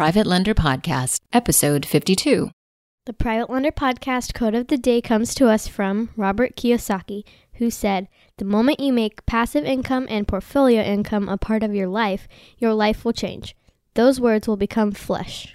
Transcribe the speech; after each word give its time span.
Private 0.00 0.26
Lender 0.26 0.54
Podcast, 0.54 1.20
episode 1.30 1.84
52. 1.84 2.50
The 3.04 3.12
Private 3.12 3.50
Lender 3.50 3.70
Podcast 3.70 4.32
quote 4.32 4.54
of 4.54 4.68
the 4.68 4.78
day 4.78 5.02
comes 5.02 5.34
to 5.34 5.46
us 5.46 5.68
from 5.68 6.08
Robert 6.16 6.56
Kiyosaki, 6.56 7.22
who 7.56 7.70
said, 7.70 8.08
The 8.38 8.46
moment 8.46 8.80
you 8.80 8.94
make 8.94 9.26
passive 9.26 9.66
income 9.66 10.06
and 10.08 10.26
portfolio 10.26 10.80
income 10.80 11.28
a 11.28 11.36
part 11.36 11.62
of 11.62 11.74
your 11.74 11.86
life, 11.86 12.28
your 12.56 12.72
life 12.72 13.04
will 13.04 13.12
change. 13.12 13.54
Those 13.92 14.18
words 14.18 14.48
will 14.48 14.56
become 14.56 14.92
flesh. 14.92 15.54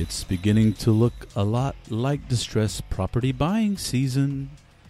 It's 0.00 0.24
beginning 0.24 0.72
to 0.76 0.92
look 0.92 1.28
a 1.36 1.44
lot 1.44 1.76
like 1.90 2.26
distressed 2.26 2.88
property 2.88 3.32
buying 3.32 3.76
season. 3.76 4.48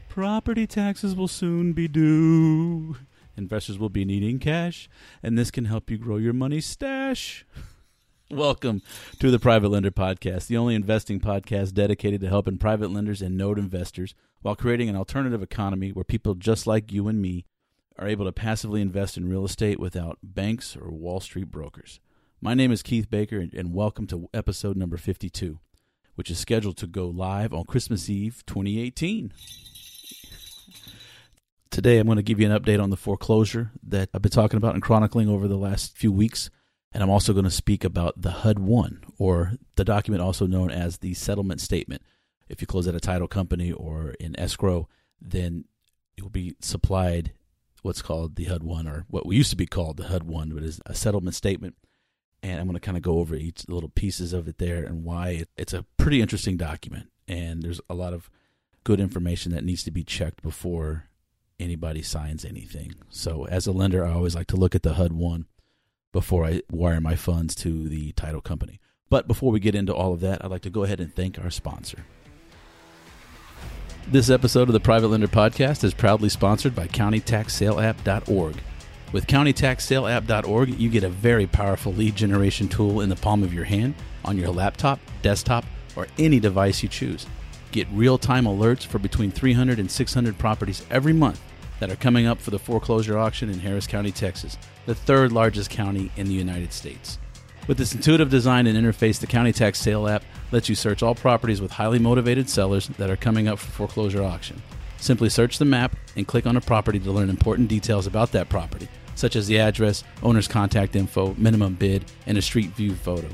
Property 0.09 0.69
taxes 0.69 1.17
will 1.17 1.27
soon 1.27 1.73
be 1.73 1.89
due. 1.89 2.95
Investors 3.37 3.77
will 3.77 3.89
be 3.89 4.05
needing 4.05 4.39
cash, 4.39 4.89
and 5.21 5.37
this 5.37 5.51
can 5.51 5.65
help 5.65 5.91
you 5.91 5.99
grow 5.99 6.17
your 6.17 6.33
money 6.33 6.61
stash. 6.61 7.45
Welcome 8.30 8.83
to 9.19 9.33
the 9.33 9.41
Private 9.41 9.71
Lender 9.71 9.91
Podcast, 9.91 10.47
the 10.47 10.57
only 10.57 10.77
investing 10.77 11.19
podcast 11.19 11.74
dedicated 11.74 12.21
to 12.21 12.29
helping 12.29 12.57
private 12.57 12.93
lenders 12.93 13.21
and 13.21 13.37
note 13.37 13.59
investors 13.59 14.15
while 14.43 14.55
creating 14.55 14.89
an 14.89 14.95
alternative 14.95 15.43
economy 15.43 15.91
where 15.91 16.05
people 16.05 16.37
just 16.37 16.69
like 16.69 16.93
you 16.93 17.09
and 17.09 17.21
me 17.21 17.47
are 17.99 18.07
able 18.07 18.27
to 18.27 18.33
passively 18.33 18.80
invest 18.80 19.17
in 19.17 19.29
real 19.29 19.45
estate 19.45 19.80
without 19.80 20.19
banks 20.23 20.77
or 20.77 20.89
Wall 20.89 21.19
Street 21.19 21.51
brokers. 21.51 21.99
My 22.43 22.55
name 22.55 22.73
is 22.73 22.83
Keith 22.83 23.10
Baker, 23.10 23.46
and 23.55 23.74
welcome 23.74 24.07
to 24.07 24.30
episode 24.33 24.74
number 24.74 24.96
52, 24.96 25.59
which 26.15 26.30
is 26.30 26.38
scheduled 26.38 26.79
to 26.79 26.87
go 26.87 27.07
live 27.07 27.52
on 27.52 27.65
Christmas 27.65 28.09
Eve 28.09 28.43
2018. 28.46 29.30
Today, 31.71 31.99
I'm 31.99 32.07
going 32.07 32.16
to 32.16 32.23
give 32.23 32.41
you 32.41 32.51
an 32.51 32.59
update 32.59 32.83
on 32.83 32.88
the 32.88 32.96
foreclosure 32.96 33.73
that 33.83 34.09
I've 34.15 34.23
been 34.23 34.33
talking 34.33 34.57
about 34.57 34.73
and 34.73 34.83
chronicling 34.83 35.29
over 35.29 35.46
the 35.49 35.59
last 35.59 35.99
few 35.99 36.11
weeks. 36.11 36.49
And 36.93 37.02
I'm 37.02 37.11
also 37.11 37.35
going 37.35 37.45
to 37.45 37.51
speak 37.51 37.85
about 37.85 38.23
the 38.23 38.30
HUD 38.30 38.59
1, 38.59 39.05
or 39.18 39.52
the 39.77 39.85
document 39.85 40.23
also 40.23 40.46
known 40.46 40.71
as 40.71 40.96
the 40.96 41.13
settlement 41.13 41.61
statement. 41.61 42.01
If 42.49 42.63
you 42.63 42.66
close 42.66 42.88
at 42.88 42.95
a 42.95 43.01
title 43.01 43.29
company 43.29 43.71
or 43.71 44.15
in 44.18 44.35
escrow, 44.41 44.88
then 45.21 45.66
it 46.16 46.23
will 46.23 46.30
be 46.30 46.57
supplied 46.63 47.35
what's 47.83 48.01
called 48.01 48.37
the 48.37 48.46
HUD 48.46 48.63
1, 48.63 48.88
or 48.88 49.05
what 49.09 49.27
we 49.27 49.37
used 49.37 49.51
to 49.51 49.57
be 49.57 49.66
called 49.66 49.99
the 49.99 50.09
HUD 50.09 50.23
1, 50.23 50.55
but 50.55 50.63
is 50.63 50.80
a 50.87 50.95
settlement 50.95 51.35
statement 51.35 51.77
and 52.43 52.60
I'm 52.60 52.66
going 52.66 52.74
to 52.74 52.80
kind 52.80 52.96
of 52.96 53.02
go 53.02 53.19
over 53.19 53.35
each 53.35 53.69
little 53.69 53.88
pieces 53.88 54.33
of 54.33 54.49
it 54.49 54.59
there 54.59 54.85
and 54.85 55.05
why 55.05 55.45
it's 55.57 55.73
a 55.73 55.85
pretty 55.96 56.21
interesting 56.21 56.57
document. 56.57 57.10
And 57.29 57.63
there's 57.63 57.80
a 57.88 57.95
lot 57.95 58.13
of 58.13 58.30
good 58.85 59.01
information 59.01 59.52
that 59.52 59.65
needs 59.65 59.85
to 59.85 59.91
be 59.91 60.02
checked 60.02 60.43
before 60.43 61.09
anybody 61.59 62.02
signs 62.02 62.45
anything. 62.45 62.95
So, 63.09 63.46
as 63.46 63.66
a 63.66 63.73
lender, 63.73 64.05
I 64.05 64.12
always 64.12 64.34
like 64.34 64.47
to 64.49 64.56
look 64.56 64.75
at 64.75 64.83
the 64.83 64.94
HUD 64.94 65.12
one 65.12 65.47
before 66.12 66.44
I 66.44 66.62
wire 66.71 67.00
my 67.00 67.15
funds 67.15 67.55
to 67.56 67.88
the 67.88 68.12
title 68.12 68.41
company. 68.41 68.81
But 69.09 69.28
before 69.28 69.53
we 69.53 69.61
get 69.61 69.75
into 69.75 69.94
all 69.94 70.12
of 70.12 70.21
that, 70.21 70.44
I'd 70.44 70.50
like 70.50 70.62
to 70.62 70.71
go 70.71 70.84
ahead 70.84 71.00
and 71.00 71.15
thank 71.15 71.38
our 71.38 71.51
sponsor. 71.51 72.05
This 74.09 74.31
episode 74.31 74.69
of 74.69 74.72
the 74.72 74.81
Private 74.81 75.09
Lender 75.09 75.28
Podcast 75.28 75.84
is 75.84 75.95
proudly 75.95 76.28
sponsored 76.31 76.75
by 76.75 76.89
CountyTaxSaleApp.org. 76.89 78.57
With 79.12 79.26
countytaxsaleapp.org, 79.26 80.78
you 80.78 80.88
get 80.88 81.03
a 81.03 81.09
very 81.09 81.47
powerful 81.47 81.93
lead 81.93 82.15
generation 82.15 82.69
tool 82.69 83.00
in 83.00 83.09
the 83.09 83.16
palm 83.16 83.43
of 83.43 83.53
your 83.53 83.65
hand, 83.65 83.94
on 84.25 84.38
your 84.38 84.50
laptop, 84.50 85.00
desktop, 85.22 85.65
or 85.97 86.06
any 86.16 86.38
device 86.38 86.82
you 86.82 86.88
choose. 86.88 87.26
Get 87.72 87.88
real 87.93 88.19
time 88.19 88.44
alerts 88.44 88.87
for 88.87 89.00
between 89.00 89.32
300 89.32 89.81
and 89.81 89.91
600 89.91 90.38
properties 90.38 90.87
every 90.91 91.12
month 91.12 91.41
that 91.81 91.91
are 91.91 91.97
coming 91.97 92.26
up 92.26 92.41
for 92.41 92.50
the 92.53 92.59
foreclosure 92.59 93.19
auction 93.19 93.50
in 93.50 93.59
Harris 93.59 93.87
County, 93.87 94.12
Texas, 94.12 94.56
the 94.87 94.94
third 94.94 95.32
largest 95.32 95.71
county 95.71 96.12
in 96.16 96.27
the 96.27 96.32
United 96.32 96.72
States. 96.72 97.19
With 97.66 97.78
this 97.78 97.94
intuitive 97.94 98.31
design 98.31 98.66
and 98.69 98.78
interface, 98.78 99.19
the 99.19 99.27
County 99.27 99.53
Tax 99.53 99.81
Sale 99.81 100.09
app 100.09 100.22
lets 100.53 100.69
you 100.69 100.75
search 100.77 101.03
all 101.03 101.15
properties 101.15 101.60
with 101.60 101.72
highly 101.72 101.98
motivated 101.98 102.48
sellers 102.48 102.88
that 102.98 103.10
are 103.10 103.16
coming 103.16 103.48
up 103.48 103.59
for 103.59 103.71
foreclosure 103.71 104.22
auction. 104.22 104.62
Simply 105.00 105.28
search 105.28 105.59
the 105.59 105.65
map 105.65 105.97
and 106.16 106.27
click 106.27 106.47
on 106.47 106.56
a 106.56 106.61
property 106.61 107.00
to 107.00 107.11
learn 107.11 107.31
important 107.31 107.69
details 107.69 108.06
about 108.06 108.33
that 108.33 108.49
property 108.49 108.88
such 109.21 109.37
as 109.37 109.47
the 109.47 109.59
address, 109.59 110.03
owner's 110.22 110.49
contact 110.49 110.97
info, 110.97 111.34
minimum 111.37 111.75
bid, 111.75 112.05
and 112.27 112.38
a 112.38 112.43
street 112.43 112.71
view 112.71 112.94
photo. 112.94 113.28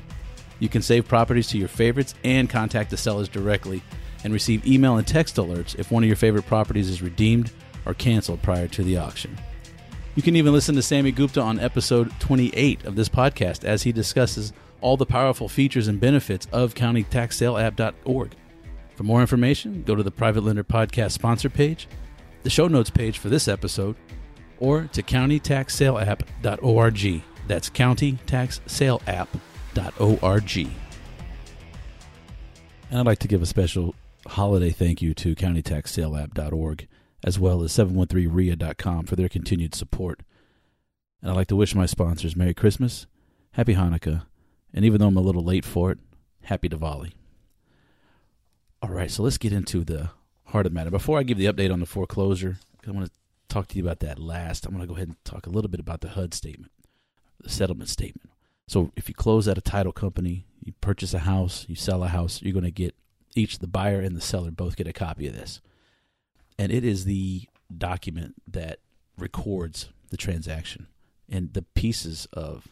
You 0.58 0.68
can 0.68 0.82
save 0.82 1.06
properties 1.06 1.46
to 1.48 1.58
your 1.58 1.68
favorites 1.68 2.14
and 2.24 2.50
contact 2.50 2.90
the 2.90 2.96
sellers 2.96 3.28
directly 3.28 3.82
and 4.24 4.32
receive 4.32 4.66
email 4.66 4.96
and 4.96 5.06
text 5.06 5.36
alerts 5.36 5.78
if 5.78 5.90
one 5.90 6.02
of 6.02 6.08
your 6.08 6.16
favorite 6.16 6.46
properties 6.46 6.88
is 6.88 7.02
redeemed 7.02 7.52
or 7.84 7.94
canceled 7.94 8.42
prior 8.42 8.66
to 8.68 8.82
the 8.82 8.96
auction. 8.96 9.38
You 10.16 10.22
can 10.22 10.34
even 10.34 10.52
listen 10.52 10.74
to 10.74 10.82
Sammy 10.82 11.12
Gupta 11.12 11.40
on 11.40 11.60
episode 11.60 12.10
28 12.20 12.84
of 12.84 12.96
this 12.96 13.08
podcast 13.08 13.64
as 13.64 13.82
he 13.82 13.92
discusses 13.92 14.52
all 14.80 14.96
the 14.96 15.06
powerful 15.06 15.48
features 15.48 15.88
and 15.88 16.00
benefits 16.00 16.48
of 16.52 16.74
countytaxsaleapp.org. 16.74 18.30
For 18.96 19.04
more 19.04 19.20
information, 19.20 19.84
go 19.84 19.94
to 19.94 20.02
the 20.02 20.10
Private 20.10 20.42
Lender 20.42 20.64
Podcast 20.64 21.12
sponsor 21.12 21.50
page, 21.50 21.86
the 22.42 22.50
show 22.50 22.66
notes 22.66 22.90
page 22.90 23.18
for 23.18 23.28
this 23.28 23.46
episode, 23.46 23.94
or 24.58 24.88
to 24.92 25.02
countytaxsaleapp.org. 25.02 27.22
That's 27.46 27.70
countytaxsaleapp.org. 27.70 30.68
And 32.88 33.00
I'd 33.00 33.06
like 33.06 33.18
to 33.18 33.28
give 33.28 33.42
a 33.42 33.46
special 33.46 33.94
holiday 34.26 34.70
thank 34.70 35.02
you 35.02 35.12
to 35.14 35.34
countytaxsaleapp.org 35.34 36.88
as 37.24 37.38
well 37.38 37.62
as 37.62 37.72
713ria.com 37.72 39.06
for 39.06 39.16
their 39.16 39.28
continued 39.28 39.74
support. 39.74 40.20
And 41.20 41.30
I'd 41.30 41.36
like 41.36 41.48
to 41.48 41.56
wish 41.56 41.74
my 41.74 41.86
sponsors 41.86 42.36
Merry 42.36 42.54
Christmas, 42.54 43.06
Happy 43.52 43.74
Hanukkah, 43.74 44.26
and 44.72 44.84
even 44.84 45.00
though 45.00 45.08
I'm 45.08 45.16
a 45.16 45.22
little 45.22 45.44
late 45.44 45.64
for 45.64 45.90
it, 45.90 45.98
Happy 46.42 46.68
Diwali. 46.68 47.12
All 48.86 48.92
right, 48.92 49.10
so 49.10 49.24
let's 49.24 49.36
get 49.36 49.52
into 49.52 49.82
the 49.82 50.10
heart 50.44 50.64
of 50.64 50.70
the 50.70 50.76
matter. 50.76 50.92
Before 50.92 51.18
I 51.18 51.24
give 51.24 51.38
the 51.38 51.46
update 51.46 51.72
on 51.72 51.80
the 51.80 51.86
foreclosure, 51.86 52.58
I 52.86 52.92
want 52.92 53.06
to 53.06 53.12
talk 53.48 53.66
to 53.68 53.76
you 53.76 53.82
about 53.82 53.98
that 53.98 54.20
last. 54.20 54.64
I'm 54.64 54.70
going 54.70 54.82
to 54.82 54.86
go 54.86 54.94
ahead 54.94 55.08
and 55.08 55.24
talk 55.24 55.44
a 55.44 55.50
little 55.50 55.68
bit 55.68 55.80
about 55.80 56.02
the 56.02 56.10
HUD 56.10 56.32
statement, 56.32 56.70
the 57.42 57.48
settlement 57.48 57.90
statement. 57.90 58.30
So 58.68 58.92
if 58.94 59.08
you 59.08 59.14
close 59.16 59.48
at 59.48 59.58
a 59.58 59.60
title 59.60 59.92
company, 59.92 60.46
you 60.62 60.72
purchase 60.80 61.14
a 61.14 61.18
house, 61.18 61.66
you 61.68 61.74
sell 61.74 62.04
a 62.04 62.08
house, 62.08 62.40
you're 62.42 62.52
going 62.52 62.64
to 62.64 62.70
get 62.70 62.94
each 63.34 63.58
the 63.58 63.66
buyer 63.66 63.98
and 63.98 64.16
the 64.16 64.20
seller 64.20 64.52
both 64.52 64.76
get 64.76 64.86
a 64.86 64.92
copy 64.92 65.26
of 65.26 65.34
this. 65.34 65.60
And 66.56 66.70
it 66.70 66.84
is 66.84 67.06
the 67.06 67.48
document 67.76 68.36
that 68.46 68.78
records 69.18 69.88
the 70.10 70.16
transaction 70.16 70.86
and 71.28 71.52
the 71.54 71.62
pieces 71.62 72.28
of 72.32 72.68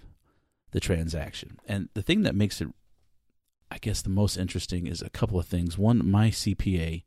the 0.71 0.79
transaction. 0.79 1.59
And 1.67 1.89
the 1.95 2.03
thing 2.03 2.23
that 2.23 2.37
makes 2.37 2.61
it 2.61 2.69
I 3.75 3.79
guess 3.79 4.03
the 4.03 4.09
most 4.09 4.37
interesting 4.37 4.87
is 4.87 5.03
a 5.03 5.11
couple 5.11 5.37
of 5.37 5.47
things. 5.47 5.77
One, 5.77 6.09
my 6.09 6.31
CPA 6.31 7.03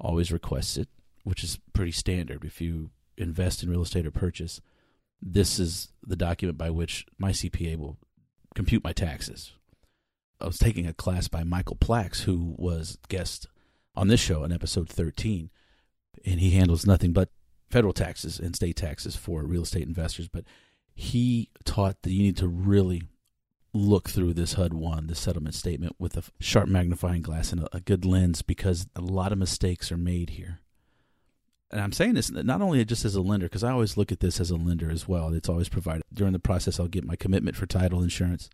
always 0.00 0.32
requests 0.32 0.76
it, 0.76 0.88
which 1.22 1.44
is 1.44 1.60
pretty 1.72 1.92
standard. 1.92 2.44
If 2.44 2.60
you 2.60 2.90
invest 3.16 3.62
in 3.62 3.70
real 3.70 3.82
estate 3.82 4.04
or 4.04 4.10
purchase, 4.10 4.60
this 5.22 5.60
is 5.60 5.92
the 6.02 6.16
document 6.16 6.58
by 6.58 6.68
which 6.70 7.06
my 7.16 7.30
CPA 7.30 7.76
will 7.76 7.96
compute 8.56 8.82
my 8.82 8.92
taxes. 8.92 9.52
I 10.40 10.46
was 10.46 10.58
taking 10.58 10.84
a 10.84 10.92
class 10.92 11.28
by 11.28 11.44
Michael 11.44 11.76
Plaks, 11.76 12.22
who 12.22 12.56
was 12.58 12.98
guest 13.08 13.46
on 13.94 14.08
this 14.08 14.18
show 14.18 14.42
in 14.42 14.50
episode 14.50 14.88
13, 14.88 15.48
and 16.24 16.40
he 16.40 16.50
handles 16.50 16.84
nothing 16.84 17.12
but 17.12 17.28
federal 17.70 17.92
taxes 17.92 18.40
and 18.40 18.56
state 18.56 18.74
taxes 18.74 19.14
for 19.14 19.44
real 19.44 19.62
estate 19.62 19.86
investors. 19.86 20.26
But 20.26 20.42
he 20.92 21.50
taught 21.64 22.02
that 22.02 22.10
you 22.10 22.24
need 22.24 22.36
to 22.38 22.48
really 22.48 23.04
look 23.72 24.08
through 24.08 24.34
this 24.34 24.54
HUD 24.54 24.74
one, 24.74 25.06
the 25.06 25.14
settlement 25.14 25.54
statement, 25.54 25.96
with 25.98 26.16
a 26.16 26.24
sharp 26.40 26.68
magnifying 26.68 27.22
glass 27.22 27.52
and 27.52 27.68
a 27.72 27.80
good 27.80 28.04
lens 28.04 28.42
because 28.42 28.86
a 28.96 29.00
lot 29.00 29.32
of 29.32 29.38
mistakes 29.38 29.92
are 29.92 29.96
made 29.96 30.30
here 30.30 30.60
and 31.70 31.80
I'm 31.80 31.92
saying 31.92 32.14
this 32.14 32.30
not 32.30 32.60
only 32.60 32.84
just 32.84 33.04
as 33.04 33.14
a 33.14 33.20
lender, 33.20 33.46
because 33.46 33.62
I 33.62 33.70
always 33.70 33.96
look 33.96 34.10
at 34.10 34.20
this 34.20 34.40
as 34.40 34.50
a 34.50 34.56
lender 34.56 34.90
as 34.90 35.06
well. 35.06 35.32
It's 35.32 35.48
always 35.48 35.68
provided 35.68 36.02
during 36.12 36.32
the 36.32 36.40
process. 36.40 36.80
I'll 36.80 36.88
get 36.88 37.04
my 37.04 37.16
commitment 37.16 37.56
for 37.56 37.66
title 37.66 38.02
insurance, 38.02 38.50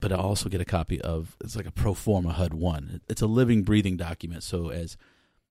but 0.00 0.10
I 0.10 0.16
also 0.16 0.48
get 0.48 0.60
a 0.60 0.66
copy 0.66 1.00
of 1.02 1.36
it's 1.44 1.54
like 1.54 1.66
a 1.66 1.72
pro 1.72 1.92
forma 1.92 2.32
HUD 2.32 2.54
one. 2.54 3.02
It's 3.08 3.22
a 3.22 3.26
living, 3.26 3.62
breathing 3.62 3.98
document. 3.98 4.42
So 4.42 4.70
as 4.70 4.96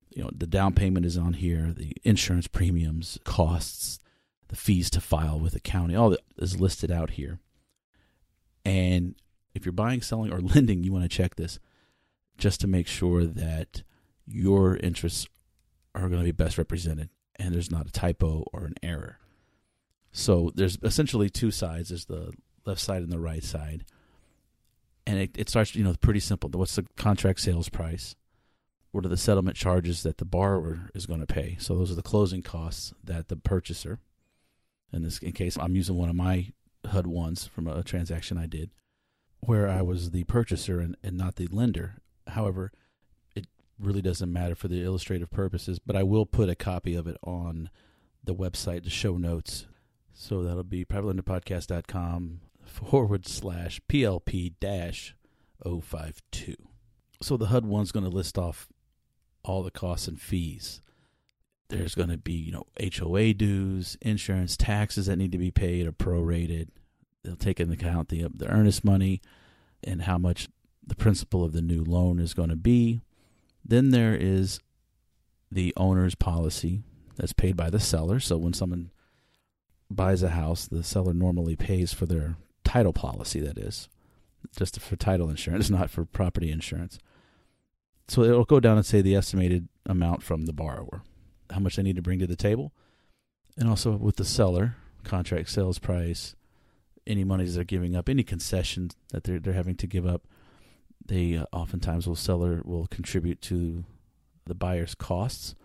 you 0.09 0.23
know, 0.23 0.31
the 0.35 0.47
down 0.47 0.73
payment 0.73 1.05
is 1.05 1.15
on 1.15 1.33
here, 1.33 1.73
the 1.77 1.93
insurance 2.03 2.47
premiums, 2.47 3.19
costs, 3.23 3.99
the 4.47 4.55
fees 4.55 4.89
to 4.91 5.01
file 5.01 5.39
with 5.39 5.53
the 5.53 5.59
county. 5.59 5.95
All 5.95 6.09
that 6.09 6.21
is 6.37 6.59
listed 6.59 6.89
out 6.89 7.11
here. 7.11 7.39
And 8.65 9.15
if 9.53 9.65
you're 9.65 9.73
buying, 9.73 10.01
selling, 10.01 10.31
or 10.31 10.39
lending, 10.55 10.83
you 10.83 10.91
want 10.91 11.03
to 11.03 11.09
check 11.09 11.35
this 11.35 11.59
just 12.37 12.61
to 12.61 12.67
make 12.67 12.87
sure 12.87 13.25
that 13.25 13.83
your 14.25 14.77
interests 14.77 15.27
are 15.95 16.07
going 16.07 16.21
to 16.21 16.25
be 16.25 16.31
best 16.31 16.57
represented 16.57 17.09
and 17.37 17.53
there's 17.53 17.71
not 17.71 17.87
a 17.87 17.91
typo 17.91 18.45
or 18.53 18.65
an 18.65 18.75
error. 18.83 19.17
So 20.11 20.51
there's 20.55 20.77
essentially 20.83 21.29
two 21.29 21.51
sides. 21.51 21.89
There's 21.89 22.05
the 22.05 22.33
left 22.65 22.81
side 22.81 23.01
and 23.01 23.11
the 23.11 23.19
right 23.19 23.43
side. 23.43 23.85
And 25.07 25.17
it, 25.19 25.31
it 25.37 25.49
starts, 25.49 25.75
you 25.75 25.83
know, 25.83 25.95
pretty 25.99 26.19
simple. 26.19 26.49
What's 26.51 26.75
the 26.75 26.85
contract 26.97 27.39
sales 27.39 27.69
price? 27.69 28.15
What 28.91 29.05
are 29.05 29.09
the 29.09 29.17
settlement 29.17 29.55
charges 29.55 30.03
that 30.03 30.17
the 30.17 30.25
borrower 30.25 30.89
is 30.93 31.05
going 31.05 31.19
to 31.19 31.27
pay? 31.27 31.57
So 31.59 31.75
those 31.75 31.91
are 31.91 31.95
the 31.95 32.01
closing 32.01 32.41
costs 32.41 32.93
that 33.03 33.27
the 33.27 33.37
purchaser, 33.37 33.99
in 34.91 35.03
this 35.03 35.19
in 35.19 35.31
case 35.31 35.57
I'm 35.59 35.75
using 35.75 35.95
one 35.95 36.09
of 36.09 36.15
my 36.15 36.51
HUD 36.87 37.07
ones 37.07 37.47
from 37.47 37.67
a 37.67 37.83
transaction 37.83 38.37
I 38.37 38.45
did, 38.45 38.71
where 39.39 39.67
I 39.69 39.81
was 39.81 40.11
the 40.11 40.23
purchaser 40.25 40.79
and, 40.79 40.95
and 41.03 41.17
not 41.17 41.35
the 41.35 41.47
lender. 41.47 41.97
However, 42.27 42.71
it 43.35 43.47
really 43.79 44.01
doesn't 44.01 44.31
matter 44.31 44.55
for 44.55 44.67
the 44.67 44.83
illustrative 44.83 45.31
purposes, 45.31 45.79
but 45.79 45.95
I 45.95 46.03
will 46.03 46.25
put 46.25 46.49
a 46.49 46.55
copy 46.55 46.95
of 46.95 47.07
it 47.07 47.17
on 47.23 47.69
the 48.23 48.35
website, 48.35 48.83
the 48.83 48.89
show 48.89 49.17
notes. 49.17 49.65
So 50.13 50.43
that'll 50.43 50.63
be 50.63 50.85
privatelenderpodcast.com 50.85 52.41
forward 52.65 53.27
slash 53.27 53.81
PLP 53.89 54.53
dash 54.59 55.15
052. 55.63 56.55
So 57.21 57.37
the 57.37 57.47
HUD 57.47 57.65
one's 57.65 57.91
going 57.91 58.05
to 58.05 58.09
list 58.09 58.37
off 58.37 58.67
all 59.43 59.63
the 59.63 59.71
costs 59.71 60.07
and 60.07 60.19
fees. 60.19 60.81
There's 61.69 61.95
going 61.95 62.09
to 62.09 62.17
be, 62.17 62.33
you 62.33 62.51
know, 62.51 62.65
HOA 62.79 63.33
dues, 63.33 63.97
insurance, 64.01 64.57
taxes 64.57 65.05
that 65.05 65.17
need 65.17 65.31
to 65.31 65.37
be 65.37 65.51
paid 65.51 65.85
or 65.85 65.91
prorated. 65.91 66.69
They'll 67.23 67.35
take 67.35 67.59
into 67.59 67.73
account 67.73 68.09
the 68.09 68.27
the 68.33 68.47
earnest 68.47 68.83
money 68.83 69.21
and 69.83 70.03
how 70.03 70.17
much 70.17 70.47
the 70.85 70.95
principal 70.95 71.43
of 71.43 71.53
the 71.53 71.61
new 71.61 71.83
loan 71.83 72.19
is 72.19 72.33
going 72.33 72.49
to 72.49 72.55
be. 72.55 73.01
Then 73.63 73.91
there 73.91 74.15
is 74.15 74.59
the 75.51 75.73
owner's 75.77 76.15
policy 76.15 76.81
that's 77.15 77.33
paid 77.33 77.55
by 77.55 77.69
the 77.69 77.79
seller. 77.79 78.19
So 78.19 78.37
when 78.37 78.53
someone 78.53 78.91
buys 79.89 80.23
a 80.23 80.29
house, 80.29 80.67
the 80.67 80.83
seller 80.83 81.13
normally 81.13 81.55
pays 81.55 81.93
for 81.93 82.05
their 82.05 82.37
title 82.63 82.93
policy, 82.93 83.39
that 83.41 83.57
is, 83.57 83.89
just 84.55 84.79
for 84.79 84.95
title 84.95 85.29
insurance, 85.29 85.69
not 85.71 85.89
for 85.89 86.05
property 86.05 86.51
insurance. 86.51 86.99
So 88.07 88.23
it'll 88.23 88.45
go 88.45 88.59
down 88.59 88.77
and 88.77 88.85
say 88.85 89.01
the 89.01 89.15
estimated 89.15 89.67
amount 89.85 90.23
from 90.23 90.45
the 90.45 90.53
borrower, 90.53 91.03
how 91.51 91.59
much 91.59 91.75
they 91.75 91.83
need 91.83 91.95
to 91.95 92.01
bring 92.01 92.19
to 92.19 92.27
the 92.27 92.35
table, 92.35 92.73
and 93.57 93.69
also 93.69 93.95
with 93.95 94.15
the 94.17 94.25
seller, 94.25 94.75
contract 95.03 95.49
sales 95.49 95.79
price, 95.79 96.35
any 97.07 97.23
monies 97.23 97.55
they're 97.55 97.63
giving 97.63 97.95
up, 97.95 98.09
any 98.09 98.23
concessions 98.23 98.95
that 99.11 99.23
they're 99.23 99.39
they're 99.39 99.53
having 99.53 99.75
to 99.75 99.87
give 99.87 100.05
up. 100.05 100.27
They 101.05 101.35
uh, 101.35 101.45
oftentimes 101.51 102.07
will 102.07 102.15
seller 102.15 102.61
will 102.63 102.87
contribute 102.87 103.41
to 103.43 103.83
the 104.45 104.55
buyer's 104.55 104.95
costs. 104.95 105.55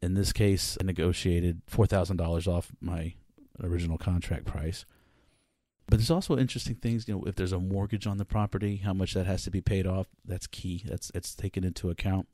In 0.00 0.14
this 0.14 0.32
case, 0.32 0.78
I 0.80 0.84
negotiated 0.84 1.62
four 1.66 1.86
thousand 1.86 2.16
dollars 2.16 2.46
off 2.46 2.72
my 2.80 3.14
original 3.62 3.98
contract 3.98 4.44
price. 4.44 4.84
But 5.90 5.98
there's 5.98 6.10
also 6.10 6.36
interesting 6.36 6.74
things, 6.74 7.08
you 7.08 7.14
know, 7.14 7.24
if 7.24 7.34
there's 7.34 7.52
a 7.52 7.58
mortgage 7.58 8.06
on 8.06 8.18
the 8.18 8.26
property, 8.26 8.76
how 8.76 8.92
much 8.92 9.14
that 9.14 9.26
has 9.26 9.44
to 9.44 9.50
be 9.50 9.62
paid 9.62 9.86
off, 9.86 10.06
that's 10.22 10.46
key. 10.46 10.82
That's 10.86 11.10
it's 11.14 11.34
taken 11.34 11.64
into 11.64 11.88
account. 11.88 12.28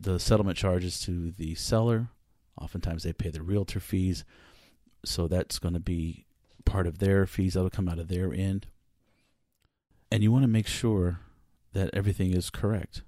The 0.00 0.18
settlement 0.18 0.56
charges 0.56 1.00
to 1.00 1.30
the 1.32 1.54
seller, 1.54 2.08
oftentimes 2.60 3.02
they 3.02 3.12
pay 3.12 3.30
the 3.30 3.42
realtor 3.42 3.80
fees, 3.80 4.24
so 5.04 5.26
that's 5.26 5.58
going 5.58 5.74
to 5.74 5.80
be 5.80 6.26
part 6.64 6.86
of 6.86 6.98
their 6.98 7.26
fees 7.26 7.54
that'll 7.54 7.70
come 7.70 7.88
out 7.88 7.98
of 7.98 8.08
their 8.08 8.32
end. 8.32 8.66
And 10.10 10.22
you 10.22 10.30
want 10.32 10.44
to 10.44 10.48
make 10.48 10.66
sure 10.66 11.20
that 11.72 11.90
everything 11.92 12.32
is 12.32 12.50
correct. 12.50 13.02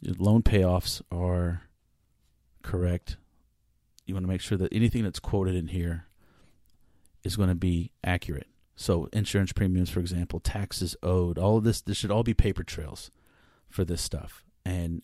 Your 0.00 0.14
loan 0.18 0.42
payoffs 0.42 1.02
are 1.12 1.62
correct. 2.62 3.16
You 4.06 4.14
want 4.14 4.24
to 4.24 4.28
make 4.28 4.40
sure 4.40 4.58
that 4.58 4.72
anything 4.72 5.04
that's 5.04 5.20
quoted 5.20 5.54
in 5.54 5.68
here 5.68 6.06
is 7.22 7.36
going 7.36 7.48
to 7.48 7.54
be 7.54 7.92
accurate. 8.02 8.46
So 8.76 9.08
insurance 9.12 9.52
premiums, 9.52 9.90
for 9.90 10.00
example, 10.00 10.40
taxes 10.40 10.96
owed, 11.02 11.38
all 11.38 11.58
of 11.58 11.64
this, 11.64 11.82
this 11.82 11.96
should 11.96 12.10
all 12.10 12.22
be 12.22 12.34
paper 12.34 12.64
trails 12.64 13.10
for 13.68 13.84
this 13.84 14.00
stuff. 14.00 14.42
And 14.64 15.02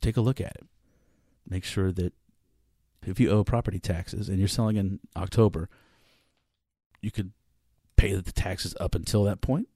take 0.00 0.16
a 0.16 0.20
look 0.20 0.40
at 0.40 0.56
it. 0.56 0.66
Make 1.48 1.64
sure 1.64 1.92
that 1.92 2.12
if 3.06 3.18
you 3.18 3.30
owe 3.30 3.44
property 3.44 3.78
taxes 3.78 4.28
and 4.28 4.38
you're 4.38 4.48
selling 4.48 4.76
in 4.76 5.00
October, 5.16 5.68
you 7.00 7.10
could 7.10 7.32
pay 7.96 8.14
the 8.14 8.32
taxes 8.32 8.74
up 8.80 8.94
until 8.94 9.24
that 9.24 9.40
point. 9.40 9.68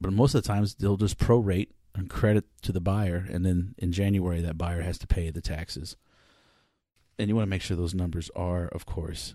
But 0.00 0.12
most 0.12 0.34
of 0.34 0.42
the 0.42 0.48
times 0.48 0.74
they'll 0.74 0.96
just 0.96 1.18
prorate 1.18 1.68
and 1.94 2.08
credit 2.08 2.44
to 2.62 2.72
the 2.72 2.80
buyer, 2.80 3.26
and 3.28 3.44
then 3.44 3.74
in 3.76 3.92
January 3.92 4.40
that 4.40 4.56
buyer 4.56 4.82
has 4.82 4.98
to 4.98 5.06
pay 5.06 5.30
the 5.30 5.40
taxes. 5.40 5.96
And 7.18 7.28
you 7.28 7.34
want 7.34 7.46
to 7.46 7.50
make 7.50 7.62
sure 7.62 7.76
those 7.76 7.94
numbers 7.94 8.30
are, 8.34 8.68
of 8.68 8.86
course, 8.86 9.34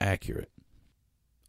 accurate. 0.00 0.50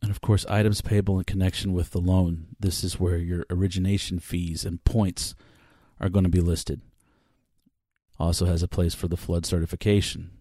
And 0.01 0.09
of 0.09 0.21
course, 0.21 0.45
items 0.47 0.81
payable 0.81 1.19
in 1.19 1.25
connection 1.25 1.73
with 1.73 1.91
the 1.91 1.99
loan. 1.99 2.47
This 2.59 2.83
is 2.83 2.99
where 2.99 3.17
your 3.17 3.45
origination 3.49 4.19
fees 4.19 4.63
and 4.63 4.83
points 4.85 5.35
are 5.99 6.09
going 6.09 6.23
to 6.23 6.29
be 6.29 6.41
listed. 6.41 6.81
Also 8.19 8.45
has 8.45 8.61
a 8.61 8.67
place 8.67 8.93
for 8.93 9.07
the 9.07 9.17
flood 9.17 9.45
certification, 9.45 10.31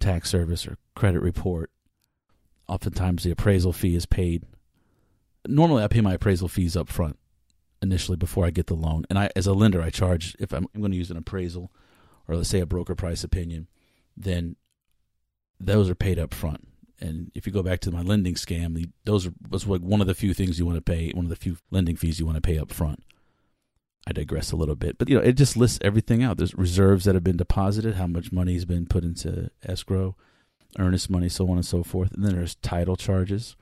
tax 0.00 0.30
service, 0.30 0.66
or 0.66 0.76
credit 0.94 1.20
report. 1.20 1.70
Oftentimes, 2.68 3.22
the 3.22 3.30
appraisal 3.30 3.72
fee 3.72 3.94
is 3.94 4.06
paid. 4.06 4.44
Normally, 5.46 5.84
I 5.84 5.88
pay 5.88 6.00
my 6.00 6.14
appraisal 6.14 6.48
fees 6.48 6.76
up 6.76 6.88
front 6.88 7.18
initially 7.80 8.16
before 8.16 8.44
I 8.44 8.50
get 8.50 8.66
the 8.66 8.74
loan. 8.74 9.04
And 9.08 9.18
I, 9.18 9.30
as 9.36 9.46
a 9.46 9.52
lender, 9.52 9.80
I 9.80 9.90
charge 9.90 10.34
if 10.40 10.52
I'm, 10.52 10.66
I'm 10.74 10.80
going 10.80 10.90
to 10.90 10.98
use 10.98 11.10
an 11.10 11.16
appraisal 11.16 11.70
or 12.26 12.34
let's 12.34 12.48
say 12.48 12.58
a 12.58 12.66
broker 12.66 12.96
price 12.96 13.22
opinion, 13.22 13.68
then 14.16 14.56
those 15.60 15.88
are 15.88 15.94
paid 15.94 16.18
up 16.18 16.34
front 16.34 16.66
and 17.00 17.30
if 17.34 17.46
you 17.46 17.52
go 17.52 17.62
back 17.62 17.80
to 17.80 17.90
my 17.90 18.02
lending 18.02 18.34
scam, 18.34 18.74
the, 18.74 18.88
those 19.04 19.26
are, 19.26 19.32
was 19.50 19.66
like 19.66 19.82
one 19.82 20.00
of 20.00 20.06
the 20.06 20.14
few 20.14 20.32
things 20.32 20.58
you 20.58 20.66
want 20.66 20.76
to 20.76 20.82
pay, 20.82 21.10
one 21.10 21.26
of 21.26 21.30
the 21.30 21.36
few 21.36 21.56
lending 21.70 21.96
fees 21.96 22.18
you 22.18 22.26
want 22.26 22.36
to 22.36 22.42
pay 22.42 22.58
up 22.58 22.72
front. 22.72 23.02
I 24.06 24.12
digress 24.12 24.52
a 24.52 24.56
little 24.56 24.76
bit, 24.76 24.98
but 24.98 25.08
you 25.08 25.16
know, 25.16 25.22
it 25.22 25.32
just 25.32 25.56
lists 25.56 25.78
everything 25.82 26.22
out. 26.22 26.38
There's 26.38 26.54
reserves 26.54 27.04
that 27.04 27.14
have 27.14 27.24
been 27.24 27.36
deposited, 27.36 27.94
how 27.94 28.06
much 28.06 28.30
money 28.30 28.54
has 28.54 28.64
been 28.64 28.86
put 28.86 29.02
into 29.02 29.50
escrow, 29.64 30.16
earnest 30.78 31.10
money, 31.10 31.28
so 31.28 31.48
on 31.48 31.56
and 31.56 31.66
so 31.66 31.82
forth. 31.82 32.12
And 32.12 32.24
then 32.24 32.36
there's 32.36 32.54
title 32.56 32.96
charges. 32.96 33.56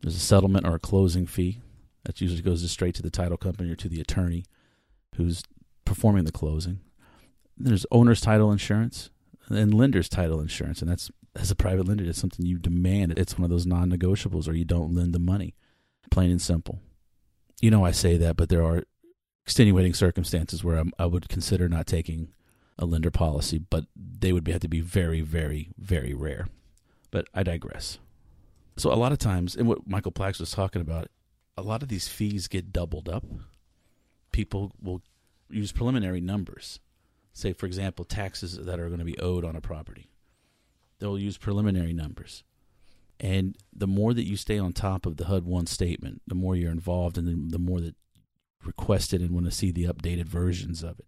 There's 0.00 0.16
a 0.16 0.20
settlement 0.20 0.66
or 0.66 0.74
a 0.74 0.78
closing 0.80 1.26
fee 1.26 1.60
that 2.04 2.20
usually 2.20 2.42
goes 2.42 2.68
straight 2.70 2.94
to 2.94 3.02
the 3.02 3.10
title 3.10 3.36
company 3.36 3.70
or 3.70 3.76
to 3.76 3.88
the 3.88 4.00
attorney 4.00 4.44
who's 5.16 5.42
performing 5.84 6.24
the 6.24 6.32
closing. 6.32 6.80
There's 7.56 7.86
owner's 7.90 8.20
title 8.20 8.50
insurance 8.50 9.10
and 9.48 9.74
lender's 9.74 10.08
title 10.08 10.40
insurance, 10.40 10.80
and 10.80 10.90
that's 10.90 11.10
as 11.36 11.50
a 11.50 11.56
private 11.56 11.86
lender, 11.86 12.04
it's 12.04 12.20
something 12.20 12.46
you 12.46 12.58
demand. 12.58 13.18
It's 13.18 13.38
one 13.38 13.44
of 13.44 13.50
those 13.50 13.66
non 13.66 13.90
negotiables, 13.90 14.48
or 14.48 14.54
you 14.54 14.64
don't 14.64 14.94
lend 14.94 15.14
the 15.14 15.18
money. 15.18 15.54
Plain 16.10 16.30
and 16.30 16.42
simple. 16.42 16.80
You 17.60 17.70
know, 17.70 17.84
I 17.84 17.90
say 17.90 18.16
that, 18.18 18.36
but 18.36 18.48
there 18.48 18.64
are 18.64 18.84
extenuating 19.44 19.94
circumstances 19.94 20.64
where 20.64 20.76
I'm, 20.76 20.92
i 20.98 21.06
would 21.06 21.28
consider 21.28 21.68
not 21.68 21.86
taking 21.86 22.28
a 22.78 22.86
lender 22.86 23.10
policy, 23.10 23.58
but 23.58 23.86
they 23.94 24.32
would 24.32 24.46
have 24.48 24.60
to 24.60 24.68
be 24.68 24.80
very, 24.80 25.20
very, 25.20 25.70
very 25.78 26.12
rare. 26.12 26.48
But 27.10 27.28
I 27.32 27.44
digress. 27.44 27.98
So, 28.76 28.92
a 28.92 28.96
lot 28.96 29.12
of 29.12 29.18
times, 29.18 29.54
and 29.54 29.68
what 29.68 29.86
Michael 29.86 30.10
Plaks 30.10 30.40
was 30.40 30.50
talking 30.50 30.82
about, 30.82 31.08
a 31.56 31.62
lot 31.62 31.84
of 31.84 31.88
these 31.88 32.08
fees 32.08 32.48
get 32.48 32.72
doubled 32.72 33.08
up. 33.08 33.24
People 34.32 34.72
will 34.82 35.02
use 35.48 35.70
preliminary 35.70 36.20
numbers. 36.20 36.80
Say, 37.32 37.52
for 37.52 37.66
example, 37.66 38.04
taxes 38.04 38.56
that 38.56 38.80
are 38.80 38.88
going 38.88 38.98
to 38.98 39.04
be 39.04 39.18
owed 39.20 39.44
on 39.44 39.54
a 39.54 39.60
property 39.60 40.10
they'll 40.98 41.18
use 41.18 41.36
preliminary 41.36 41.92
numbers. 41.92 42.44
And 43.20 43.56
the 43.72 43.86
more 43.86 44.14
that 44.14 44.26
you 44.26 44.36
stay 44.36 44.58
on 44.58 44.72
top 44.72 45.06
of 45.06 45.18
the 45.18 45.26
HUD 45.26 45.44
1 45.44 45.66
statement, 45.66 46.22
the 46.26 46.34
more 46.34 46.56
you're 46.56 46.70
involved 46.70 47.16
and 47.18 47.52
the 47.52 47.58
more 47.58 47.80
that 47.80 47.94
requested 48.66 49.20
and 49.20 49.30
want 49.30 49.46
to 49.46 49.52
see 49.52 49.70
the 49.70 49.84
updated 49.84 50.26
versions 50.26 50.82
of 50.82 50.98
it. 50.98 51.06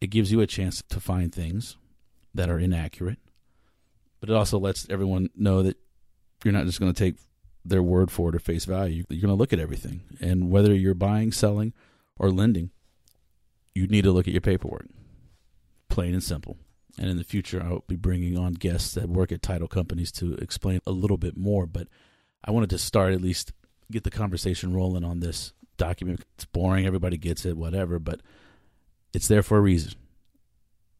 It 0.00 0.08
gives 0.08 0.30
you 0.30 0.40
a 0.40 0.46
chance 0.46 0.82
to 0.88 1.00
find 1.00 1.32
things 1.32 1.76
that 2.34 2.50
are 2.50 2.58
inaccurate, 2.58 3.18
but 4.20 4.30
it 4.30 4.36
also 4.36 4.58
lets 4.58 4.88
everyone 4.88 5.30
know 5.36 5.62
that 5.62 5.76
you're 6.44 6.52
not 6.52 6.66
just 6.66 6.80
going 6.80 6.92
to 6.92 6.98
take 6.98 7.16
their 7.64 7.82
word 7.82 8.10
for 8.10 8.28
it 8.28 8.36
or 8.36 8.38
face 8.38 8.64
value. 8.64 9.04
You're 9.08 9.20
going 9.20 9.34
to 9.34 9.38
look 9.38 9.52
at 9.52 9.58
everything. 9.58 10.02
And 10.20 10.50
whether 10.50 10.74
you're 10.74 10.94
buying, 10.94 11.32
selling, 11.32 11.72
or 12.18 12.30
lending, 12.30 12.70
you 13.74 13.86
need 13.86 14.04
to 14.04 14.12
look 14.12 14.26
at 14.26 14.34
your 14.34 14.40
paperwork. 14.40 14.86
Plain 15.88 16.14
and 16.14 16.22
simple. 16.22 16.56
And 16.98 17.08
in 17.08 17.16
the 17.16 17.24
future, 17.24 17.62
I'll 17.62 17.84
be 17.86 17.96
bringing 17.96 18.36
on 18.36 18.54
guests 18.54 18.94
that 18.94 19.08
work 19.08 19.30
at 19.30 19.42
title 19.42 19.68
companies 19.68 20.10
to 20.12 20.34
explain 20.34 20.80
a 20.86 20.90
little 20.90 21.16
bit 21.16 21.36
more. 21.36 21.66
But 21.66 21.88
I 22.44 22.50
wanted 22.50 22.70
to 22.70 22.78
start 22.78 23.12
at 23.12 23.20
least 23.20 23.52
get 23.90 24.04
the 24.04 24.10
conversation 24.10 24.74
rolling 24.74 25.04
on 25.04 25.20
this 25.20 25.52
document. 25.78 26.24
It's 26.34 26.44
boring, 26.44 26.86
everybody 26.86 27.16
gets 27.16 27.46
it, 27.46 27.56
whatever, 27.56 27.98
but 27.98 28.20
it's 29.14 29.28
there 29.28 29.42
for 29.42 29.56
a 29.56 29.62
reason. 29.62 29.94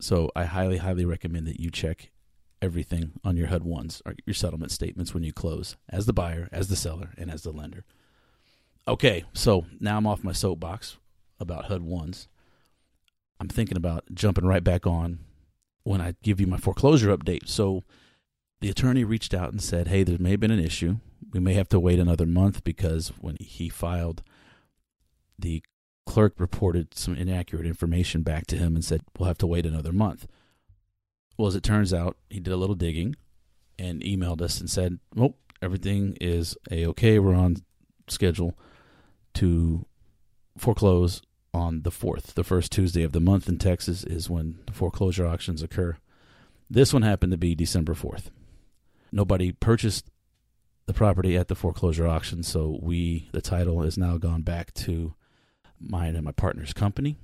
So 0.01 0.31
I 0.35 0.45
highly, 0.45 0.79
highly 0.79 1.05
recommend 1.05 1.47
that 1.47 1.61
you 1.61 1.71
check 1.71 2.11
everything 2.63 3.13
on 3.23 3.37
your 3.37 3.49
HUD 3.49 3.65
ones, 3.65 4.03
or 4.07 4.15
your 4.27 4.35
settlement 4.35 4.73
statements 4.73 5.15
when 5.15 5.23
you 5.23 5.33
close, 5.33 5.77
as 5.89 6.07
the 6.07 6.13
buyer, 6.13 6.49
as 6.51 6.69
the 6.69 6.77
seller, 6.77 7.11
and 7.17 7.31
as 7.31 7.43
the 7.43 7.53
lender. 7.53 7.85
Okay, 8.87 9.25
so 9.33 9.67
now 9.81 9.99
I'm 9.99 10.07
off 10.07 10.25
my 10.25 10.33
soapbox 10.33 10.97
about 11.39 11.67
HUD 11.67 11.83
ones. 11.83 12.29
I'm 13.39 13.49
thinking 13.49 13.77
about 13.77 14.05
jumping 14.13 14.47
right 14.47 14.65
back 14.65 14.87
on 14.87 15.21
when 15.85 16.01
I 16.01 16.15
give 16.23 16.41
you 16.41 16.47
my 16.47 16.57
foreclosure 16.57 17.17
update. 17.17 17.49
So 17.49 17.85
the 18.61 18.71
attorney 18.71 19.05
reached 19.05 19.35
out 19.35 19.53
and 19.53 19.63
said, 19.63 19.89
Hey, 19.89 20.03
there 20.03 20.19
may 20.19 20.33
have 20.33 20.41
been 20.41 20.51
an 20.51 20.59
issue. 20.59 20.97
We 21.33 21.41
may 21.41 21.55
have 21.55 21.69
to 21.69 21.81
wait 21.81 21.99
another 21.99 22.27
month 22.27 22.65
because 22.65 23.13
when 23.21 23.37
he 23.41 23.69
filed, 23.69 24.23
the 25.39 25.63
clerk 26.07 26.35
reported 26.39 26.97
some 26.97 27.15
inaccurate 27.15 27.67
information 27.67 28.23
back 28.23 28.47
to 28.49 28.57
him 28.57 28.75
and 28.75 28.85
said, 28.85 29.03
We'll 29.19 29.29
have 29.29 29.39
to 29.39 29.47
wait 29.47 29.67
another 29.67 29.93
month. 29.93 30.27
Well, 31.37 31.49
as 31.49 31.55
it 31.55 31.63
turns 31.63 31.95
out, 31.95 32.17
he 32.29 32.41
did 32.41 32.53
a 32.53 32.57
little 32.57 32.75
digging 32.75 33.15
and 33.79 34.03
emailed 34.03 34.41
us 34.41 34.59
and 34.61 34.69
said, 34.69 34.99
Well, 35.15 35.35
everything 35.63 36.17
is 36.21 36.57
a 36.71 36.87
okay. 36.87 37.19
We're 37.19 37.35
on 37.35 37.59
schedule 38.09 38.59
to 39.35 39.87
foreclose 40.57 41.23
on 41.55 41.83
the 41.83 41.91
4th. 41.91 42.35
The 42.35 42.45
first 42.45 42.73
Tuesday 42.73 43.03
of 43.03 43.13
the 43.13 43.21
month 43.21 43.49
in 43.49 43.59
Texas 43.59 44.05
is 44.05 44.29
when 44.29 44.59
the 44.67 44.73
foreclosure 44.73 45.27
auctions 45.27 45.63
occur. 45.63 45.97
This 46.71 46.93
one 46.93 47.03
happened 47.03 47.33
to 47.33 47.39
be 47.39 47.55
December 47.55 47.95
4th. 47.95 48.31
Nobody 49.11 49.53
purchased 49.53 50.11
the 50.87 50.93
property 50.95 51.37
at 51.37 51.49
the 51.49 51.55
foreclosure 51.55 52.07
auction, 52.07 52.43
so 52.43 52.79
we, 52.83 53.29
the 53.33 53.41
title, 53.41 53.83
has 53.83 53.97
now 53.97 54.17
gone 54.17 54.43
back 54.43 54.73
to 54.75 55.15
mine 55.81 56.15
and 56.15 56.25
my 56.25 56.33
partner's 56.33 56.73
company. 56.73 57.17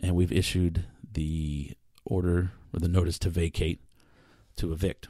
And 0.00 0.14
we've 0.14 0.32
issued 0.32 0.84
the 1.12 1.72
order 2.04 2.52
or 2.72 2.80
the 2.80 2.88
notice 2.88 3.18
to 3.20 3.30
vacate 3.30 3.80
to 4.56 4.72
evict. 4.72 5.08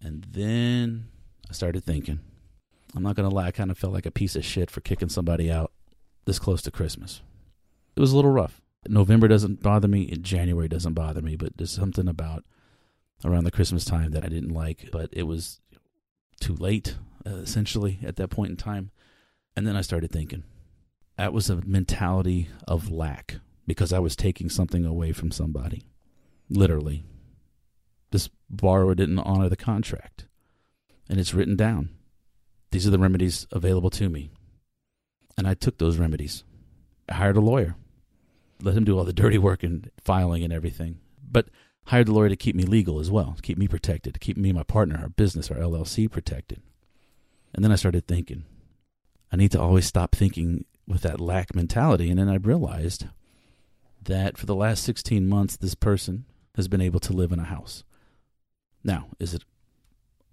And 0.00 0.26
then 0.30 1.08
I 1.48 1.52
started 1.52 1.84
thinking, 1.84 2.20
I'm 2.94 3.02
not 3.02 3.16
going 3.16 3.28
to 3.28 3.34
lie, 3.34 3.46
I 3.46 3.50
kind 3.50 3.70
of 3.70 3.78
felt 3.78 3.92
like 3.92 4.06
a 4.06 4.10
piece 4.10 4.36
of 4.36 4.44
shit 4.44 4.70
for 4.70 4.80
kicking 4.80 5.08
somebody 5.08 5.50
out 5.50 5.72
this 6.24 6.38
close 6.38 6.62
to 6.62 6.70
Christmas. 6.70 7.20
It 7.94 8.00
was 8.00 8.12
a 8.12 8.16
little 8.16 8.30
rough. 8.30 8.60
November 8.88 9.26
doesn't 9.26 9.62
bother 9.62 9.88
me, 9.88 10.06
January 10.06 10.68
doesn't 10.68 10.94
bother 10.94 11.22
me, 11.22 11.36
but 11.36 11.56
there's 11.56 11.72
something 11.72 12.08
about 12.08 12.44
around 13.24 13.44
the 13.44 13.50
Christmas 13.50 13.84
time 13.84 14.12
that 14.12 14.24
I 14.24 14.28
didn't 14.28 14.54
like, 14.54 14.90
but 14.92 15.08
it 15.12 15.24
was 15.24 15.60
too 16.40 16.54
late, 16.54 16.96
uh, 17.26 17.36
essentially, 17.36 17.98
at 18.04 18.16
that 18.16 18.28
point 18.28 18.50
in 18.50 18.56
time. 18.56 18.90
And 19.56 19.66
then 19.66 19.76
I 19.76 19.80
started 19.80 20.10
thinking 20.10 20.44
that 21.16 21.32
was 21.32 21.50
a 21.50 21.62
mentality 21.64 22.48
of 22.68 22.90
lack 22.90 23.36
because 23.66 23.92
I 23.92 23.98
was 23.98 24.16
taking 24.16 24.48
something 24.48 24.84
away 24.84 25.12
from 25.12 25.30
somebody. 25.30 25.84
Literally. 26.48 27.04
This 28.10 28.28
borrower 28.48 28.94
didn't 28.94 29.18
honor 29.18 29.48
the 29.48 29.56
contract. 29.56 30.26
And 31.08 31.18
it's 31.18 31.34
written 31.34 31.56
down. 31.56 31.90
These 32.70 32.86
are 32.86 32.90
the 32.90 32.98
remedies 32.98 33.46
available 33.50 33.90
to 33.90 34.08
me. 34.08 34.30
And 35.38 35.46
I 35.46 35.54
took 35.54 35.78
those 35.78 35.98
remedies. 35.98 36.44
I 37.08 37.14
hired 37.14 37.36
a 37.36 37.40
lawyer, 37.40 37.76
let 38.62 38.76
him 38.76 38.84
do 38.84 38.98
all 38.98 39.04
the 39.04 39.12
dirty 39.12 39.38
work 39.38 39.62
and 39.62 39.90
filing 40.02 40.42
and 40.42 40.52
everything. 40.52 40.98
But 41.22 41.48
hired 41.86 42.08
the 42.08 42.12
lawyer 42.12 42.28
to 42.28 42.36
keep 42.36 42.56
me 42.56 42.64
legal 42.64 42.98
as 42.98 43.10
well, 43.10 43.34
to 43.36 43.42
keep 43.42 43.58
me 43.58 43.68
protected, 43.68 44.14
to 44.14 44.20
keep 44.20 44.36
me 44.36 44.50
and 44.50 44.58
my 44.58 44.64
partner, 44.64 44.98
our 45.00 45.08
business, 45.08 45.50
our 45.50 45.58
LLC 45.58 46.10
protected. 46.10 46.60
And 47.54 47.64
then 47.64 47.72
I 47.72 47.76
started 47.76 48.06
thinking, 48.06 48.44
I 49.32 49.36
need 49.36 49.52
to 49.52 49.60
always 49.60 49.86
stop 49.86 50.14
thinking 50.14 50.64
with 50.86 51.02
that 51.02 51.20
lack 51.20 51.54
mentality. 51.54 52.10
And 52.10 52.18
then 52.18 52.28
I 52.28 52.36
realized 52.36 53.06
that 54.02 54.38
for 54.38 54.46
the 54.46 54.54
last 54.54 54.84
16 54.84 55.26
months, 55.28 55.56
this 55.56 55.74
person 55.74 56.24
has 56.54 56.68
been 56.68 56.80
able 56.80 57.00
to 57.00 57.12
live 57.12 57.32
in 57.32 57.38
a 57.38 57.44
house. 57.44 57.84
Now, 58.84 59.08
is 59.18 59.34
it 59.34 59.44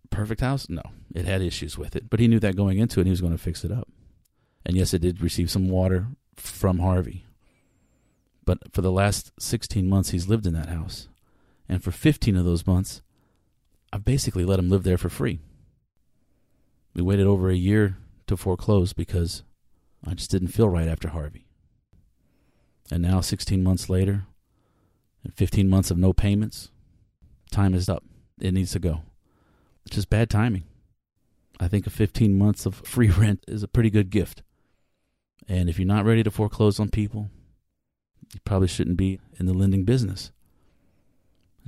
perfect 0.10 0.42
house? 0.42 0.70
No, 0.70 0.84
it 1.14 1.26
had 1.26 1.42
issues 1.42 1.78
with 1.78 1.96
it, 1.96 2.10
but 2.10 2.20
he 2.20 2.28
knew 2.28 2.40
that 2.40 2.56
going 2.56 2.78
into 2.78 3.00
it, 3.00 3.06
he 3.06 3.12
was 3.12 3.22
going 3.22 3.34
to 3.34 3.40
fix 3.40 3.64
it 3.64 3.72
up. 3.72 3.88
And 4.66 4.78
yes, 4.78 4.94
it 4.94 5.02
did 5.02 5.22
receive 5.22 5.52
some 5.52 5.70
water 5.70 6.08
from 6.36 6.80
Harvey. 6.80 7.26
But 8.46 8.60
for 8.72 8.82
the 8.82 8.92
last 8.92 9.32
16 9.40 9.88
months, 9.88 10.12
he's 10.12 10.28
lived 10.28 10.46
in 10.46 10.54
that 10.54 10.70
house. 10.70 11.08
And 11.68 11.84
for 11.84 11.92
15 11.92 12.36
of 12.36 12.46
those 12.46 12.68
months, 12.68 13.02
I've 13.92 14.06
basically 14.06 14.46
let 14.46 14.60
him 14.60 14.70
live 14.70 14.84
there 14.84 14.98
for 14.98 15.10
free. 15.10 15.40
We 16.94 17.02
waited 17.02 17.26
over 17.26 17.50
a 17.50 17.56
year 17.56 17.98
to 18.28 18.38
foreclose 18.38 18.94
because 18.94 19.44
I 20.06 20.14
just 20.14 20.32
didn't 20.32 20.50
feel 20.50 20.70
right 20.70 20.88
after 20.88 21.10
Harvey. 21.10 21.46
And 22.92 23.02
now, 23.02 23.22
16 23.22 23.64
months 23.64 23.90
later, 23.90 24.26
and 25.24 25.34
15 25.34 25.70
months 25.70 25.90
of 25.90 25.98
no 25.98 26.14
payments, 26.14 26.70
time 27.52 27.74
is 27.74 27.88
up. 27.88 28.04
It 28.40 28.54
needs 28.54 28.72
to 28.74 28.80
go. 28.80 29.02
It's 29.86 29.96
just 29.96 30.10
bad 30.10 30.30
timing. 30.30 30.64
I 31.60 31.68
think 31.68 31.88
a 31.88 31.90
15 31.90 32.38
months 32.38 32.66
of 32.66 32.76
free 32.76 33.10
rent 33.18 33.44
is 33.48 33.64
a 33.64 33.68
pretty 33.68 33.90
good 33.90 34.10
gift. 34.10 34.44
And 35.48 35.70
if 35.70 35.78
you're 35.78 35.88
not 35.88 36.06
ready 36.06 36.24
to 36.24 36.32
foreclose 36.32 36.80
on 36.80 36.90
people, 36.90 37.30
you 38.34 38.40
probably 38.46 38.68
shouldn't 38.68 38.98
be 38.98 39.20
in 39.40 39.46
the 39.46 39.54
lending 39.54 39.84
business. 39.84 40.32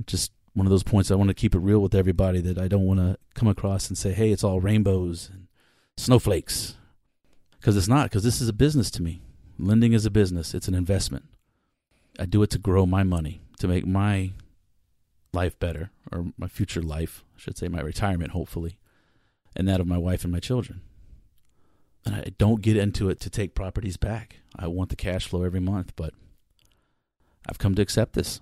Just 0.06 0.32
one 0.54 0.66
of 0.66 0.70
those 0.70 0.82
points 0.82 1.10
I 1.10 1.14
want 1.14 1.28
to 1.28 1.34
keep 1.34 1.54
it 1.54 1.58
real 1.58 1.80
with 1.80 1.94
everybody 1.94 2.40
that 2.40 2.58
I 2.58 2.68
don't 2.68 2.86
want 2.86 3.00
to 3.00 3.18
come 3.34 3.48
across 3.48 3.88
and 3.88 3.96
say, 3.96 4.12
hey, 4.12 4.30
it's 4.32 4.44
all 4.44 4.60
rainbows 4.60 5.30
and 5.32 5.48
snowflakes. 5.96 6.76
Because 7.60 7.76
it's 7.76 7.88
not, 7.88 8.10
because 8.10 8.24
this 8.24 8.40
is 8.40 8.48
a 8.48 8.52
business 8.52 8.90
to 8.92 9.02
me. 9.02 9.22
Lending 9.58 9.92
is 9.92 10.06
a 10.06 10.10
business, 10.10 10.54
it's 10.54 10.68
an 10.68 10.74
investment. 10.74 11.24
I 12.18 12.26
do 12.26 12.42
it 12.42 12.50
to 12.50 12.58
grow 12.58 12.86
my 12.86 13.02
money, 13.02 13.40
to 13.58 13.68
make 13.68 13.86
my 13.86 14.32
life 15.32 15.58
better, 15.58 15.90
or 16.12 16.26
my 16.38 16.48
future 16.48 16.82
life, 16.82 17.24
I 17.36 17.40
should 17.40 17.58
say, 17.58 17.68
my 17.68 17.80
retirement, 17.80 18.32
hopefully, 18.32 18.78
and 19.54 19.68
that 19.68 19.80
of 19.80 19.86
my 19.86 19.98
wife 19.98 20.24
and 20.24 20.32
my 20.32 20.40
children. 20.40 20.82
And 22.04 22.14
I 22.14 22.32
don't 22.38 22.62
get 22.62 22.76
into 22.76 23.10
it 23.10 23.20
to 23.20 23.30
take 23.30 23.54
properties 23.54 23.96
back. 23.96 24.36
I 24.54 24.68
want 24.68 24.90
the 24.90 24.96
cash 24.96 25.26
flow 25.26 25.42
every 25.42 25.60
month, 25.60 25.92
but 25.96 26.14
I've 27.48 27.58
come 27.58 27.74
to 27.74 27.82
accept 27.82 28.14
this. 28.14 28.40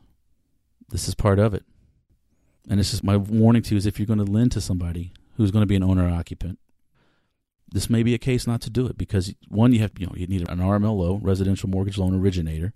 This 0.91 1.09
is 1.09 1.15
part 1.15 1.39
of 1.39 1.55
it. 1.55 1.65
And 2.69 2.79
this 2.79 2.95
is 2.95 3.03
my 3.03 3.17
warning 3.17 3.63
to 3.63 3.71
you 3.75 3.79
is 3.79 3.87
if 3.87 3.99
you're 3.99 4.07
going 4.07 4.25
to 4.25 4.31
lend 4.31 4.53
to 4.53 4.61
somebody 4.61 5.13
who's 5.37 5.51
going 5.51 5.63
to 5.63 5.67
be 5.67 5.77
an 5.77 5.83
owner 5.83 6.09
occupant, 6.09 6.59
this 7.75 7.91
may 7.91 8.05
be 8.05 8.15
a 8.15 8.19
case 8.19 8.47
not 8.47 8.61
to 8.63 8.71
do 8.71 8.87
it 8.87 8.97
because 8.97 9.35
one, 9.49 9.73
you 9.73 9.81
have 9.81 9.91
you 9.99 10.07
know 10.07 10.13
you 10.15 10.29
need 10.29 10.49
an 10.49 10.61
RMLO, 10.61 11.19
residential 11.21 11.69
mortgage 11.69 11.99
loan 11.99 12.15
originator. 12.15 12.73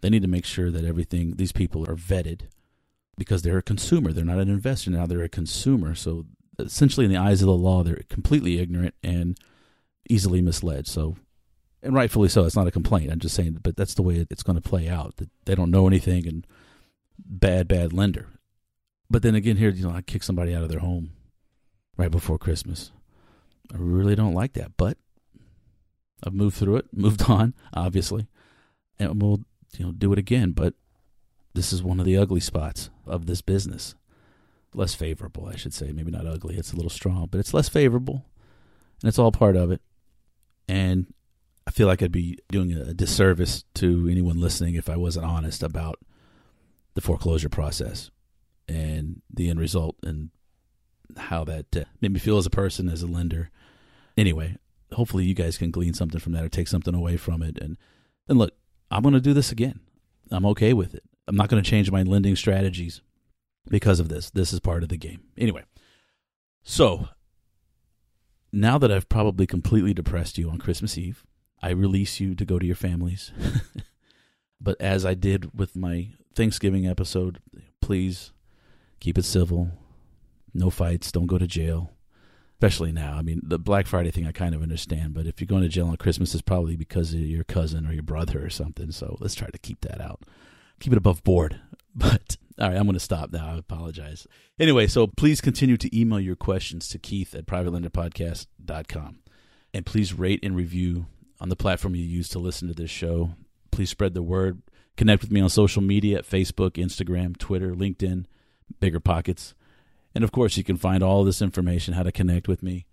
They 0.00 0.08
need 0.08 0.22
to 0.22 0.28
make 0.28 0.44
sure 0.44 0.70
that 0.70 0.84
everything 0.84 1.34
these 1.34 1.50
people 1.50 1.82
are 1.90 1.96
vetted 1.96 2.42
because 3.16 3.42
they're 3.42 3.58
a 3.58 3.62
consumer. 3.62 4.12
They're 4.12 4.24
not 4.24 4.38
an 4.38 4.48
investor 4.48 4.92
now. 4.92 5.06
They're 5.06 5.22
a 5.22 5.28
consumer. 5.28 5.96
So 5.96 6.24
essentially, 6.56 7.04
in 7.04 7.12
the 7.12 7.18
eyes 7.18 7.42
of 7.42 7.48
the 7.48 7.52
law, 7.52 7.82
they're 7.82 8.04
completely 8.08 8.60
ignorant 8.60 8.94
and 9.02 9.36
easily 10.08 10.40
misled. 10.40 10.86
So, 10.86 11.16
and 11.82 11.92
rightfully 11.92 12.28
so. 12.28 12.44
It's 12.44 12.54
not 12.54 12.68
a 12.68 12.72
complaint. 12.72 13.10
I'm 13.10 13.18
just 13.18 13.34
saying, 13.34 13.58
but 13.60 13.76
that's 13.76 13.94
the 13.94 14.02
way 14.02 14.24
it's 14.30 14.44
going 14.44 14.54
to 14.54 14.68
play 14.68 14.88
out. 14.88 15.16
That 15.16 15.30
they 15.46 15.56
don't 15.56 15.72
know 15.72 15.88
anything 15.88 16.28
and 16.28 16.46
bad, 17.18 17.66
bad 17.66 17.92
lender. 17.92 18.28
But 19.10 19.22
then 19.22 19.34
again, 19.34 19.56
here, 19.56 19.70
you 19.70 19.88
know, 19.88 19.94
I 19.94 20.00
kick 20.00 20.22
somebody 20.22 20.54
out 20.54 20.62
of 20.62 20.68
their 20.68 20.78
home 20.78 21.10
right 21.96 22.10
before 22.10 22.38
Christmas. 22.38 22.92
I 23.72 23.76
really 23.78 24.14
don't 24.14 24.34
like 24.34 24.54
that, 24.54 24.72
but 24.76 24.98
I've 26.24 26.34
moved 26.34 26.56
through 26.56 26.76
it, 26.76 26.86
moved 26.92 27.28
on, 27.28 27.54
obviously, 27.74 28.26
and 28.98 29.20
we'll 29.20 29.40
you 29.76 29.86
know 29.86 29.92
do 29.92 30.12
it 30.12 30.18
again. 30.18 30.52
But 30.52 30.74
this 31.54 31.72
is 31.72 31.82
one 31.82 32.00
of 32.00 32.06
the 32.06 32.16
ugly 32.16 32.40
spots 32.40 32.90
of 33.06 33.26
this 33.26 33.40
business. 33.40 33.94
Less 34.74 34.94
favorable, 34.94 35.46
I 35.46 35.56
should 35.56 35.74
say. 35.74 35.92
Maybe 35.92 36.10
not 36.10 36.26
ugly. 36.26 36.56
It's 36.56 36.72
a 36.72 36.76
little 36.76 36.90
strong, 36.90 37.28
but 37.30 37.40
it's 37.40 37.54
less 37.54 37.68
favorable, 37.68 38.26
and 39.02 39.08
it's 39.08 39.18
all 39.18 39.32
part 39.32 39.56
of 39.56 39.70
it. 39.70 39.80
And 40.68 41.12
I 41.66 41.70
feel 41.70 41.86
like 41.86 42.02
I'd 42.02 42.12
be 42.12 42.38
doing 42.50 42.72
a 42.72 42.94
disservice 42.94 43.64
to 43.74 44.08
anyone 44.10 44.40
listening 44.40 44.74
if 44.74 44.88
I 44.88 44.96
wasn't 44.96 45.26
honest 45.26 45.62
about 45.62 45.98
the 46.94 47.00
foreclosure 47.00 47.48
process 47.48 48.10
and 48.66 49.22
the 49.32 49.48
end 49.48 49.60
result 49.60 49.96
and 50.02 50.30
how 51.16 51.44
that 51.44 51.76
uh, 51.76 51.84
made 52.00 52.12
me 52.12 52.20
feel 52.20 52.38
as 52.38 52.46
a 52.46 52.50
person, 52.50 52.88
as 52.88 53.02
a 53.02 53.06
lender. 53.06 53.50
Anyway, 54.18 54.56
hopefully 54.92 55.24
you 55.24 55.32
guys 55.32 55.56
can 55.56 55.70
glean 55.70 55.94
something 55.94 56.18
from 56.18 56.32
that 56.32 56.42
or 56.42 56.48
take 56.48 56.66
something 56.66 56.92
away 56.92 57.16
from 57.16 57.40
it. 57.40 57.56
And 57.58 57.78
and 58.26 58.36
look, 58.36 58.52
I'm 58.90 59.02
going 59.02 59.14
to 59.14 59.20
do 59.20 59.32
this 59.32 59.52
again. 59.52 59.78
I'm 60.32 60.44
okay 60.46 60.72
with 60.72 60.92
it. 60.92 61.04
I'm 61.28 61.36
not 61.36 61.48
going 61.48 61.62
to 61.62 61.70
change 61.70 61.92
my 61.92 62.02
lending 62.02 62.34
strategies 62.34 63.00
because 63.70 64.00
of 64.00 64.08
this. 64.08 64.28
This 64.30 64.52
is 64.52 64.58
part 64.58 64.82
of 64.82 64.88
the 64.88 64.96
game. 64.96 65.20
Anyway, 65.38 65.62
so 66.64 67.08
now 68.52 68.76
that 68.76 68.90
I've 68.90 69.08
probably 69.08 69.46
completely 69.46 69.94
depressed 69.94 70.36
you 70.36 70.50
on 70.50 70.58
Christmas 70.58 70.98
Eve, 70.98 71.24
I 71.62 71.70
release 71.70 72.18
you 72.18 72.34
to 72.34 72.44
go 72.44 72.58
to 72.58 72.66
your 72.66 72.76
families. 72.76 73.30
but 74.60 74.80
as 74.80 75.06
I 75.06 75.14
did 75.14 75.56
with 75.56 75.76
my 75.76 76.08
Thanksgiving 76.34 76.88
episode, 76.88 77.38
please 77.80 78.32
keep 78.98 79.16
it 79.16 79.24
civil. 79.24 79.70
No 80.52 80.70
fights. 80.70 81.12
Don't 81.12 81.26
go 81.26 81.38
to 81.38 81.46
jail. 81.46 81.92
Especially 82.60 82.90
now. 82.90 83.14
I 83.16 83.22
mean, 83.22 83.40
the 83.44 83.58
Black 83.58 83.86
Friday 83.86 84.10
thing 84.10 84.26
I 84.26 84.32
kind 84.32 84.52
of 84.52 84.62
understand, 84.62 85.14
but 85.14 85.26
if 85.26 85.40
you're 85.40 85.46
going 85.46 85.62
to 85.62 85.68
jail 85.68 85.86
on 85.86 85.96
Christmas, 85.96 86.34
it's 86.34 86.42
probably 86.42 86.74
because 86.74 87.14
of 87.14 87.20
your 87.20 87.44
cousin 87.44 87.86
or 87.86 87.92
your 87.92 88.02
brother 88.02 88.44
or 88.44 88.50
something. 88.50 88.90
So 88.90 89.16
let's 89.20 89.36
try 89.36 89.48
to 89.48 89.58
keep 89.58 89.82
that 89.82 90.00
out. 90.00 90.22
Keep 90.80 90.92
it 90.92 90.98
above 90.98 91.22
board. 91.24 91.60
But 91.94 92.36
All 92.60 92.68
right, 92.68 92.76
I'm 92.76 92.84
going 92.84 92.94
to 92.94 93.00
stop 93.00 93.32
now. 93.32 93.54
I 93.54 93.58
apologize. 93.58 94.26
Anyway, 94.58 94.86
so 94.86 95.08
please 95.08 95.40
continue 95.40 95.76
to 95.76 95.98
email 95.98 96.20
your 96.20 96.36
questions 96.36 96.88
to 96.90 96.98
Keith 96.98 97.34
at 97.34 97.46
privatelenderpodcast.com. 97.46 99.18
And 99.74 99.86
please 99.86 100.14
rate 100.14 100.40
and 100.44 100.54
review 100.54 101.06
on 101.40 101.48
the 101.48 101.56
platform 101.56 101.96
you 101.96 102.04
use 102.04 102.28
to 102.30 102.38
listen 102.38 102.68
to 102.68 102.74
this 102.74 102.90
show. 102.90 103.30
Please 103.72 103.90
spread 103.90 104.14
the 104.14 104.22
word. 104.22 104.62
Connect 104.96 105.22
with 105.22 105.32
me 105.32 105.40
on 105.40 105.48
social 105.48 105.82
media 105.82 106.18
at 106.18 106.28
Facebook, 106.28 106.72
Instagram, 106.72 107.36
Twitter, 107.36 107.72
LinkedIn, 107.74 108.26
Bigger 108.80 109.00
Pockets. 109.00 109.54
And 110.18 110.24
of 110.24 110.32
course, 110.32 110.56
you 110.56 110.64
can 110.64 110.76
find 110.76 111.00
all 111.00 111.22
this 111.22 111.40
information, 111.40 111.94
how 111.94 112.02
to 112.02 112.10
connect 112.10 112.48
with 112.48 112.60
me, 112.60 112.86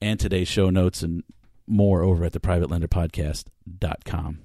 and 0.00 0.20
today's 0.20 0.46
show 0.46 0.70
notes 0.70 1.02
and 1.02 1.24
more 1.66 2.04
over 2.04 2.24
at 2.24 2.32
the 2.32 2.38
privatelenderpodcast.com. 2.38 4.38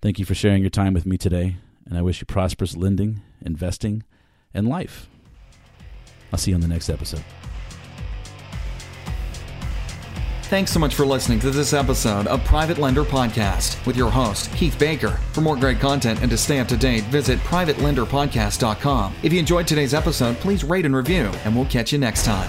Thank 0.00 0.20
you 0.20 0.24
for 0.24 0.36
sharing 0.36 0.62
your 0.62 0.70
time 0.70 0.94
with 0.94 1.04
me 1.04 1.18
today, 1.18 1.56
and 1.86 1.98
I 1.98 2.02
wish 2.02 2.20
you 2.20 2.26
prosperous 2.26 2.76
lending, 2.76 3.20
investing, 3.44 4.04
and 4.54 4.68
life. 4.68 5.08
I'll 6.32 6.38
see 6.38 6.52
you 6.52 6.54
on 6.54 6.60
the 6.60 6.68
next 6.68 6.88
episode. 6.88 7.24
Thanks 10.46 10.70
so 10.70 10.78
much 10.78 10.94
for 10.94 11.04
listening 11.04 11.40
to 11.40 11.50
this 11.50 11.72
episode 11.72 12.28
of 12.28 12.44
Private 12.44 12.78
Lender 12.78 13.02
Podcast 13.02 13.84
with 13.84 13.96
your 13.96 14.12
host, 14.12 14.48
Keith 14.52 14.78
Baker. 14.78 15.18
For 15.32 15.40
more 15.40 15.56
great 15.56 15.80
content 15.80 16.20
and 16.22 16.30
to 16.30 16.38
stay 16.38 16.60
up 16.60 16.68
to 16.68 16.76
date, 16.76 17.02
visit 17.06 17.40
privatelenderpodcast.com. 17.40 19.14
If 19.24 19.32
you 19.32 19.40
enjoyed 19.40 19.66
today's 19.66 19.92
episode, 19.92 20.36
please 20.36 20.62
rate 20.62 20.84
and 20.84 20.94
review, 20.94 21.32
and 21.44 21.56
we'll 21.56 21.66
catch 21.66 21.90
you 21.90 21.98
next 21.98 22.24
time. 22.24 22.48